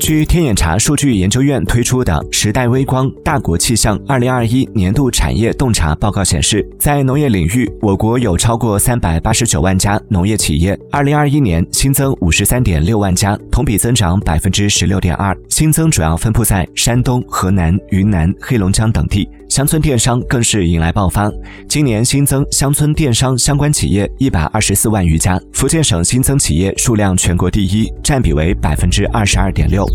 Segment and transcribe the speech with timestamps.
[0.00, 10.78] 据天眼查数据研究院推出的《时代微光大国气象二零二一年度产业洞察报告》显示，在农业领域，我国有超过三百八十九万家农业企业。
[10.90, 15.36] 二零二一年新增五十三点六万家，同比增长百分之十六点二。
[15.50, 19.28] 新增主要分布在山东、河南、云南、黑龙江等地。
[19.48, 21.30] 乡村电商更是迎来爆发，
[21.68, 25.40] 今年新增乡村电商相关企业一百二十四万余家。
[25.54, 29.86] 福建省新增企业数量全国第一，占比为百分之二十二点六。